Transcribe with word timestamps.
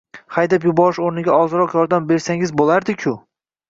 Haydab 0.37 0.65
yuborish 0.67 1.01
o`rniga 1.11 1.37
ozroq 1.43 1.79
yordam 1.81 2.11
bersangiz 2.15 2.59
bo`lardi-ku 2.65 3.19